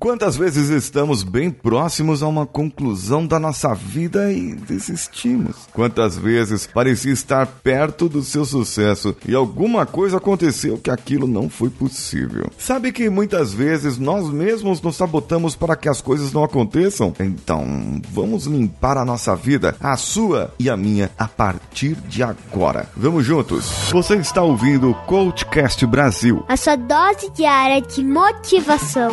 Quantas 0.00 0.34
vezes 0.34 0.70
estamos 0.70 1.22
bem 1.22 1.50
próximos 1.50 2.22
a 2.22 2.26
uma 2.26 2.46
conclusão 2.46 3.26
da 3.26 3.38
nossa 3.38 3.74
vida 3.74 4.32
e 4.32 4.54
desistimos? 4.54 5.68
Quantas 5.74 6.16
vezes 6.16 6.66
parecia 6.66 7.12
estar 7.12 7.46
perto 7.46 8.08
do 8.08 8.22
seu 8.22 8.46
sucesso 8.46 9.14
e 9.28 9.34
alguma 9.34 9.84
coisa 9.84 10.16
aconteceu 10.16 10.78
que 10.78 10.90
aquilo 10.90 11.28
não 11.28 11.50
foi 11.50 11.68
possível? 11.68 12.50
Sabe 12.56 12.92
que 12.92 13.10
muitas 13.10 13.52
vezes 13.52 13.98
nós 13.98 14.30
mesmos 14.30 14.80
nos 14.80 14.96
sabotamos 14.96 15.54
para 15.54 15.76
que 15.76 15.86
as 15.86 16.00
coisas 16.00 16.32
não 16.32 16.44
aconteçam? 16.44 17.12
Então, 17.20 18.00
vamos 18.10 18.46
limpar 18.46 18.96
a 18.96 19.04
nossa 19.04 19.36
vida, 19.36 19.76
a 19.78 19.98
sua 19.98 20.54
e 20.58 20.70
a 20.70 20.78
minha, 20.78 21.10
a 21.18 21.28
partir 21.28 21.94
de 22.08 22.22
agora. 22.22 22.88
Vamos 22.96 23.26
juntos? 23.26 23.66
Você 23.92 24.16
está 24.16 24.42
ouvindo 24.42 24.92
o 24.92 24.94
Coachcast 24.94 25.84
Brasil. 25.84 26.42
A 26.48 26.56
sua 26.56 26.76
dose 26.76 27.30
diária 27.32 27.82
de 27.82 28.02
motivação. 28.02 29.10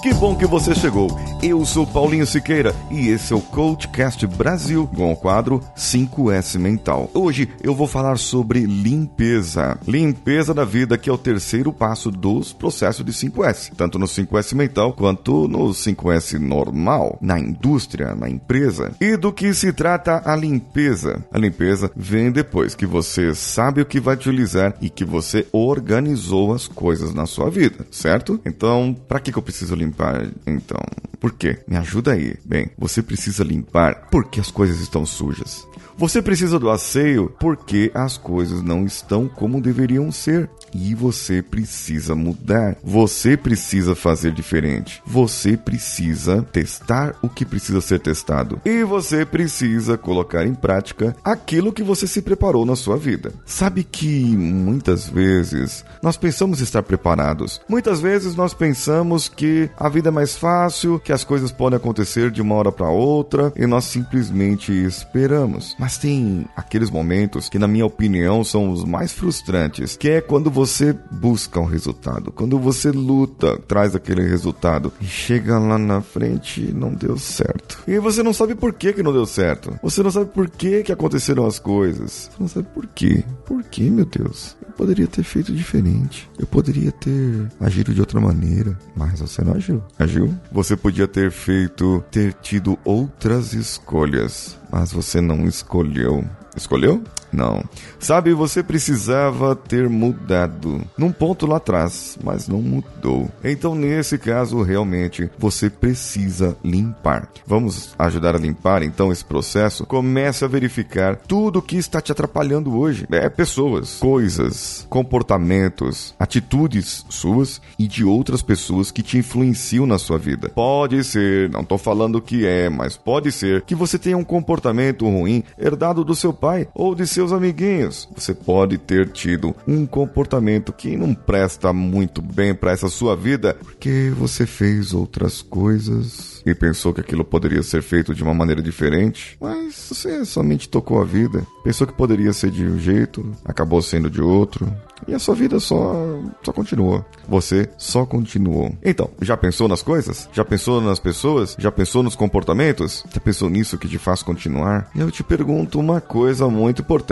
Que 0.00 0.14
bom 0.14 0.34
que 0.34 0.46
você 0.46 0.74
chegou. 0.74 1.08
Eu 1.40 1.64
sou 1.64 1.86
Paulinho 1.86 2.26
Siqueira 2.26 2.74
e 2.90 3.10
esse 3.10 3.32
é 3.32 3.36
o 3.36 3.40
Coachcast 3.40 4.26
Brasil 4.26 4.88
com 4.88 5.12
o 5.12 5.16
quadro 5.16 5.60
5S 5.76 6.58
Mental. 6.58 7.08
Hoje 7.14 7.48
eu 7.62 7.76
vou 7.76 7.86
falar 7.86 8.18
sobre 8.18 8.66
limpeza. 8.66 9.78
Limpeza 9.86 10.52
da 10.52 10.64
vida, 10.64 10.98
que 10.98 11.08
é 11.08 11.12
o 11.12 11.16
terceiro 11.16 11.72
passo 11.72 12.10
dos 12.10 12.52
processos 12.52 13.06
de 13.06 13.12
5S, 13.12 13.70
tanto 13.76 14.00
no 14.00 14.06
5S 14.06 14.52
Mental 14.56 14.92
quanto 14.92 15.46
no 15.46 15.68
5S 15.68 16.40
normal, 16.40 17.16
na 17.22 17.38
indústria, 17.38 18.16
na 18.16 18.28
empresa. 18.28 18.90
E 19.00 19.16
do 19.16 19.32
que 19.32 19.54
se 19.54 19.72
trata 19.72 20.20
a 20.24 20.34
limpeza? 20.34 21.24
A 21.32 21.38
limpeza 21.38 21.88
vem 21.94 22.32
depois 22.32 22.74
que 22.74 22.84
você 22.84 23.32
sabe 23.32 23.80
o 23.80 23.86
que 23.86 24.00
vai 24.00 24.16
utilizar 24.16 24.74
e 24.80 24.90
que 24.90 25.04
você 25.04 25.46
organizou 25.52 26.52
as 26.52 26.66
coisas 26.66 27.14
na 27.14 27.26
sua 27.26 27.48
vida, 27.48 27.86
certo? 27.92 28.40
Então, 28.44 28.92
para 29.06 29.20
que, 29.20 29.30
que 29.30 29.38
eu 29.38 29.42
preciso 29.42 29.76
limpar? 29.76 30.26
Então, 30.44 30.80
por 31.20 31.32
quê? 31.32 31.58
Me 31.66 31.76
ajuda 31.76 32.12
aí. 32.12 32.34
Bem, 32.44 32.70
você 32.78 33.02
precisa 33.02 33.42
limpar 33.42 34.08
porque 34.10 34.40
as 34.40 34.50
coisas 34.50 34.80
estão 34.80 35.04
sujas. 35.04 35.66
Você 35.98 36.22
precisa 36.22 36.60
do 36.60 36.70
asseio 36.70 37.34
porque 37.40 37.90
as 37.92 38.16
coisas 38.16 38.62
não 38.62 38.84
estão 38.84 39.26
como 39.26 39.60
deveriam 39.60 40.12
ser. 40.12 40.48
E 40.72 40.94
você 40.94 41.42
precisa 41.42 42.14
mudar. 42.14 42.76
Você 42.84 43.36
precisa 43.36 43.96
fazer 43.96 44.30
diferente. 44.30 45.02
Você 45.04 45.56
precisa 45.56 46.42
testar 46.52 47.16
o 47.20 47.28
que 47.28 47.44
precisa 47.44 47.80
ser 47.80 47.98
testado. 47.98 48.60
E 48.64 48.84
você 48.84 49.24
precisa 49.24 49.98
colocar 49.98 50.46
em 50.46 50.54
prática 50.54 51.16
aquilo 51.24 51.72
que 51.72 51.82
você 51.82 52.06
se 52.06 52.22
preparou 52.22 52.64
na 52.64 52.76
sua 52.76 52.96
vida. 52.96 53.32
Sabe 53.44 53.82
que 53.82 54.36
muitas 54.36 55.08
vezes 55.08 55.84
nós 56.00 56.16
pensamos 56.16 56.60
estar 56.60 56.84
preparados. 56.84 57.60
Muitas 57.68 58.00
vezes 58.00 58.36
nós 58.36 58.54
pensamos 58.54 59.28
que 59.28 59.68
a 59.76 59.88
vida 59.88 60.10
é 60.10 60.12
mais 60.12 60.36
fácil, 60.36 61.00
que 61.08 61.12
as 61.14 61.24
coisas 61.24 61.50
podem 61.50 61.78
acontecer 61.78 62.30
de 62.30 62.42
uma 62.42 62.54
hora 62.54 62.70
para 62.70 62.90
outra 62.90 63.50
e 63.56 63.66
nós 63.66 63.84
simplesmente 63.84 64.70
esperamos. 64.70 65.74
Mas 65.78 65.96
tem 65.96 66.44
aqueles 66.54 66.90
momentos 66.90 67.48
que, 67.48 67.58
na 67.58 67.66
minha 67.66 67.86
opinião, 67.86 68.44
são 68.44 68.70
os 68.70 68.84
mais 68.84 69.10
frustrantes, 69.10 69.96
que 69.96 70.10
é 70.10 70.20
quando 70.20 70.50
você 70.50 70.94
busca 71.10 71.58
um 71.60 71.64
resultado, 71.64 72.30
quando 72.30 72.58
você 72.58 72.90
luta, 72.90 73.56
traz 73.66 73.96
aquele 73.96 74.20
resultado 74.28 74.92
e 75.00 75.06
chega 75.06 75.58
lá 75.58 75.78
na 75.78 76.02
frente 76.02 76.60
e 76.60 76.74
não 76.74 76.92
deu 76.92 77.16
certo. 77.16 77.82
E 77.88 77.98
você 77.98 78.22
não 78.22 78.34
sabe 78.34 78.54
por 78.54 78.74
que, 78.74 78.92
que 78.92 79.02
não 79.02 79.14
deu 79.14 79.24
certo. 79.24 79.80
Você 79.82 80.02
não 80.02 80.10
sabe 80.10 80.26
por 80.26 80.50
que, 80.50 80.82
que 80.82 80.92
aconteceram 80.92 81.46
as 81.46 81.58
coisas. 81.58 82.28
Você 82.30 82.36
não 82.38 82.48
sabe 82.48 82.68
por 82.74 82.86
quê. 82.86 83.24
Por 83.46 83.64
quê, 83.64 83.84
meu 83.84 84.04
Deus? 84.04 84.58
Eu 84.60 84.72
poderia 84.74 85.06
ter 85.06 85.22
feito 85.22 85.54
diferente. 85.54 86.28
Eu 86.38 86.46
poderia 86.46 86.92
ter 86.92 87.50
agido 87.58 87.94
de 87.94 88.00
outra 88.00 88.20
maneira, 88.20 88.78
mas 88.94 89.20
você 89.20 89.42
não 89.42 89.54
agiu. 89.54 89.82
Agiu? 89.98 90.34
Você 90.52 90.76
podia 90.76 90.97
ter 91.06 91.30
feito, 91.30 92.02
ter 92.10 92.32
tido 92.32 92.78
outras 92.84 93.52
escolhas, 93.52 94.58
mas 94.70 94.90
você 94.90 95.20
não 95.20 95.46
escolheu. 95.46 96.24
Escolheu? 96.56 97.02
Não. 97.32 97.62
Sabe, 97.98 98.32
você 98.32 98.62
precisava 98.62 99.54
ter 99.54 99.88
mudado 99.88 100.82
num 100.96 101.12
ponto 101.12 101.46
lá 101.46 101.56
atrás, 101.56 102.18
mas 102.22 102.48
não 102.48 102.60
mudou. 102.60 103.28
Então, 103.42 103.74
nesse 103.74 104.18
caso, 104.18 104.62
realmente 104.62 105.30
você 105.38 105.68
precisa 105.68 106.56
limpar. 106.64 107.28
Vamos 107.46 107.94
ajudar 107.98 108.34
a 108.34 108.38
limpar 108.38 108.82
então 108.82 109.12
esse 109.12 109.24
processo? 109.24 109.86
Comece 109.86 110.44
a 110.44 110.48
verificar 110.48 111.16
tudo 111.16 111.62
que 111.62 111.76
está 111.76 112.00
te 112.00 112.12
atrapalhando 112.12 112.76
hoje. 112.76 113.06
É 113.10 113.28
pessoas, 113.28 113.98
coisas, 113.98 114.86
comportamentos, 114.88 116.14
atitudes 116.18 117.04
suas 117.08 117.60
e 117.78 117.86
de 117.86 118.04
outras 118.04 118.42
pessoas 118.42 118.90
que 118.90 119.02
te 119.02 119.18
influenciam 119.18 119.86
na 119.86 119.98
sua 119.98 120.18
vida. 120.18 120.50
Pode 120.54 121.02
ser, 121.04 121.50
não 121.50 121.60
estou 121.60 121.78
falando 121.78 122.20
que 122.20 122.46
é, 122.46 122.68
mas 122.68 122.96
pode 122.96 123.32
ser 123.32 123.62
que 123.62 123.74
você 123.74 123.98
tenha 123.98 124.16
um 124.16 124.24
comportamento 124.24 125.06
ruim 125.06 125.42
herdado 125.58 126.04
do 126.04 126.14
seu 126.14 126.32
pai 126.32 126.68
ou 126.74 126.94
de 126.94 127.06
seus 127.18 127.32
amiguinhos. 127.32 128.08
Você 128.14 128.32
pode 128.32 128.78
ter 128.78 129.08
tido 129.08 129.52
um 129.66 129.84
comportamento 129.84 130.72
que 130.72 130.96
não 130.96 131.12
presta 131.12 131.72
muito 131.72 132.22
bem 132.22 132.54
para 132.54 132.70
essa 132.70 132.88
sua 132.88 133.16
vida 133.16 133.54
porque 133.60 134.12
você 134.16 134.46
fez 134.46 134.94
outras 134.94 135.42
coisas 135.42 136.40
e 136.46 136.54
pensou 136.54 136.94
que 136.94 137.00
aquilo 137.00 137.24
poderia 137.24 137.62
ser 137.62 137.82
feito 137.82 138.14
de 138.14 138.22
uma 138.22 138.32
maneira 138.32 138.62
diferente, 138.62 139.36
mas 139.40 139.74
você 139.74 140.24
somente 140.24 140.68
tocou 140.68 141.00
a 141.00 141.04
vida. 141.04 141.44
Pensou 141.64 141.86
que 141.86 141.92
poderia 141.92 142.32
ser 142.32 142.52
de 142.52 142.64
um 142.64 142.78
jeito, 142.78 143.32
acabou 143.44 143.82
sendo 143.82 144.08
de 144.08 144.22
outro. 144.22 144.72
E 145.06 145.14
a 145.14 145.18
sua 145.18 145.34
vida 145.34 145.60
só, 145.60 145.94
só 146.42 146.52
continuou. 146.52 147.04
Você 147.28 147.68
só 147.78 148.04
continuou. 148.04 148.76
Então, 148.84 149.10
já 149.22 149.36
pensou 149.36 149.68
nas 149.68 149.82
coisas? 149.82 150.28
Já 150.32 150.44
pensou 150.44 150.80
nas 150.80 150.98
pessoas? 150.98 151.56
Já 151.58 151.70
pensou 151.70 152.02
nos 152.02 152.16
comportamentos? 152.16 153.04
Já 153.12 153.20
pensou 153.20 153.48
nisso 153.48 153.78
que 153.78 153.88
te 153.88 153.98
faz 153.98 154.22
continuar? 154.22 154.90
E 154.94 155.00
eu 155.00 155.10
te 155.10 155.22
pergunto 155.22 155.78
uma 155.78 156.00
coisa 156.00 156.48
muito 156.48 156.82
importante. 156.82 157.07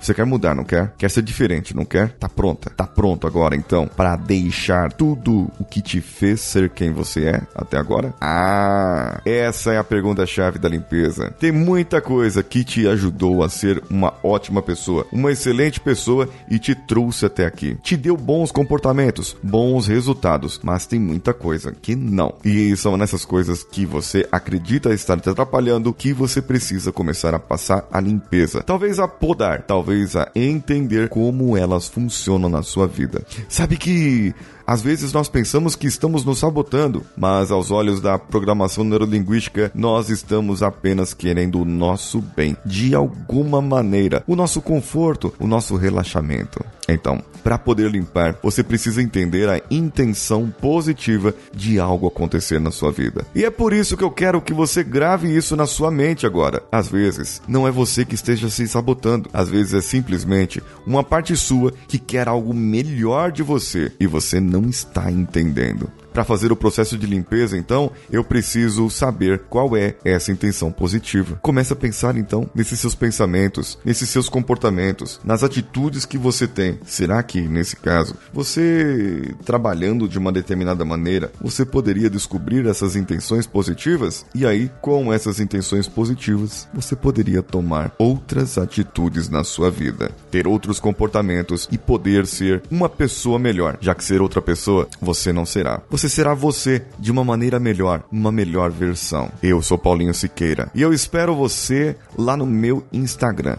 Você 0.00 0.14
quer 0.14 0.24
mudar, 0.24 0.54
não 0.54 0.64
quer? 0.64 0.92
Quer 0.96 1.10
ser 1.10 1.22
diferente, 1.22 1.74
não 1.74 1.84
quer? 1.84 2.12
Tá 2.12 2.28
pronta? 2.28 2.70
Tá 2.70 2.86
pronto 2.86 3.26
agora, 3.26 3.56
então, 3.56 3.88
para 3.88 4.16
deixar 4.16 4.92
tudo 4.92 5.50
o 5.58 5.64
que 5.64 5.82
te 5.82 6.00
fez 6.00 6.40
ser 6.40 6.70
quem 6.70 6.92
você 6.92 7.26
é 7.26 7.42
até 7.54 7.76
agora? 7.76 8.14
Ah, 8.20 9.20
essa 9.24 9.72
é 9.72 9.78
a 9.78 9.84
pergunta-chave 9.84 10.58
da 10.58 10.68
limpeza. 10.68 11.34
Tem 11.38 11.52
muita 11.52 12.00
coisa 12.00 12.42
que 12.42 12.64
te 12.64 12.86
ajudou 12.86 13.42
a 13.42 13.48
ser 13.48 13.82
uma 13.90 14.14
ótima 14.22 14.62
pessoa, 14.62 15.06
uma 15.12 15.32
excelente 15.32 15.80
pessoa 15.80 16.28
e 16.48 16.58
te 16.58 16.74
trouxe 16.74 17.26
até 17.26 17.46
aqui. 17.46 17.76
Te 17.82 17.96
deu 17.96 18.16
bons 18.16 18.52
comportamentos, 18.52 19.36
bons 19.42 19.86
resultados, 19.86 20.60
mas 20.62 20.86
tem 20.86 20.98
muita 20.98 21.32
coisa 21.34 21.72
que 21.72 21.94
não. 21.96 22.34
E 22.44 22.76
são 22.76 22.96
nessas 22.96 23.24
coisas 23.24 23.62
que 23.62 23.84
você 23.84 24.28
acredita 24.30 24.92
estar 24.92 25.18
te 25.20 25.28
atrapalhando 25.28 25.92
que 25.92 26.12
você 26.12 26.40
precisa 26.40 26.92
começar 26.92 27.34
a 27.34 27.38
passar 27.38 27.86
a 27.90 28.00
limpeza. 28.00 28.62
Talvez 28.62 28.98
a 28.98 29.08
podar, 29.40 29.62
talvez 29.62 30.14
a 30.16 30.30
entender 30.34 31.08
como 31.08 31.56
elas 31.56 31.88
funcionam 31.88 32.50
na 32.50 32.62
sua 32.62 32.86
vida. 32.86 33.22
Sabe 33.48 33.76
que 33.76 34.34
às 34.70 34.82
vezes 34.82 35.12
nós 35.12 35.28
pensamos 35.28 35.74
que 35.74 35.88
estamos 35.88 36.24
nos 36.24 36.38
sabotando, 36.38 37.04
mas 37.16 37.50
aos 37.50 37.72
olhos 37.72 38.00
da 38.00 38.16
programação 38.16 38.84
neurolinguística, 38.84 39.72
nós 39.74 40.08
estamos 40.10 40.62
apenas 40.62 41.12
querendo 41.12 41.60
o 41.60 41.64
nosso 41.64 42.20
bem, 42.20 42.56
de 42.64 42.94
alguma 42.94 43.60
maneira, 43.60 44.22
o 44.28 44.36
nosso 44.36 44.62
conforto, 44.62 45.34
o 45.40 45.46
nosso 45.48 45.74
relaxamento. 45.74 46.64
Então, 46.88 47.22
para 47.42 47.58
poder 47.58 47.90
limpar, 47.90 48.38
você 48.42 48.62
precisa 48.62 49.02
entender 49.02 49.48
a 49.48 49.60
intenção 49.70 50.50
positiva 50.60 51.34
de 51.54 51.78
algo 51.80 52.06
acontecer 52.06 52.60
na 52.60 52.70
sua 52.70 52.92
vida. 52.92 53.26
E 53.34 53.44
é 53.44 53.50
por 53.50 53.72
isso 53.72 53.96
que 53.96 54.04
eu 54.04 54.10
quero 54.10 54.40
que 54.40 54.52
você 54.52 54.82
grave 54.82 55.34
isso 55.34 55.56
na 55.56 55.66
sua 55.66 55.90
mente 55.90 56.26
agora. 56.26 56.62
Às 56.70 56.88
vezes, 56.88 57.40
não 57.48 57.66
é 57.66 57.70
você 57.70 58.04
que 58.04 58.14
esteja 58.14 58.50
se 58.50 58.66
sabotando, 58.68 59.30
às 59.32 59.48
vezes 59.48 59.74
é 59.74 59.80
simplesmente 59.80 60.62
uma 60.86 61.02
parte 61.02 61.36
sua 61.36 61.72
que 61.88 61.98
quer 61.98 62.28
algo 62.28 62.52
melhor 62.52 63.32
de 63.32 63.42
você 63.42 63.92
e 63.98 64.06
você 64.06 64.40
não 64.40 64.59
está 64.68 65.10
entendendo. 65.10 65.90
Para 66.12 66.24
fazer 66.24 66.50
o 66.52 66.56
processo 66.56 66.98
de 66.98 67.06
limpeza, 67.06 67.56
então, 67.56 67.90
eu 68.10 68.24
preciso 68.24 68.90
saber 68.90 69.40
qual 69.48 69.76
é 69.76 69.94
essa 70.04 70.32
intenção 70.32 70.72
positiva. 70.72 71.38
Comece 71.42 71.72
a 71.72 71.76
pensar 71.76 72.16
então 72.16 72.48
nesses 72.54 72.80
seus 72.80 72.94
pensamentos, 72.94 73.78
nesses 73.84 74.08
seus 74.08 74.28
comportamentos, 74.28 75.20
nas 75.24 75.44
atitudes 75.44 76.04
que 76.04 76.18
você 76.18 76.46
tem. 76.46 76.78
Será 76.84 77.22
que 77.22 77.40
nesse 77.40 77.76
caso, 77.76 78.16
você 78.32 79.34
trabalhando 79.44 80.08
de 80.08 80.18
uma 80.18 80.32
determinada 80.32 80.84
maneira, 80.84 81.32
você 81.40 81.64
poderia 81.64 82.10
descobrir 82.10 82.66
essas 82.66 82.96
intenções 82.96 83.46
positivas? 83.46 84.24
E 84.34 84.46
aí, 84.46 84.70
com 84.80 85.12
essas 85.12 85.40
intenções 85.40 85.88
positivas, 85.88 86.68
você 86.74 86.96
poderia 86.96 87.42
tomar 87.42 87.92
outras 87.98 88.58
atitudes 88.58 89.28
na 89.28 89.44
sua 89.44 89.70
vida, 89.70 90.10
ter 90.30 90.46
outros 90.46 90.80
comportamentos 90.80 91.68
e 91.70 91.78
poder 91.78 92.26
ser 92.26 92.62
uma 92.70 92.88
pessoa 92.88 93.38
melhor, 93.38 93.78
já 93.80 93.94
que 93.94 94.04
ser 94.04 94.20
outra 94.20 94.42
pessoa 94.42 94.88
você 95.00 95.32
não 95.32 95.46
será. 95.46 95.80
Você 96.00 96.08
será 96.08 96.32
você 96.32 96.82
de 96.98 97.12
uma 97.12 97.22
maneira 97.22 97.60
melhor, 97.60 98.02
uma 98.10 98.32
melhor 98.32 98.70
versão. 98.70 99.30
Eu 99.42 99.60
sou 99.60 99.76
Paulinho 99.76 100.14
Siqueira 100.14 100.70
e 100.74 100.80
eu 100.80 100.94
espero 100.94 101.36
você 101.36 101.94
lá 102.16 102.38
no 102.38 102.46
meu 102.46 102.82
Instagram, 102.90 103.58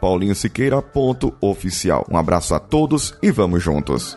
paulinhosiqueira.oficial. 0.00 2.06
Um 2.08 2.16
abraço 2.16 2.54
a 2.54 2.60
todos 2.60 3.18
e 3.20 3.32
vamos 3.32 3.60
juntos! 3.60 4.16